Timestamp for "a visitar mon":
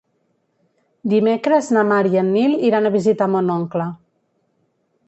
2.89-3.57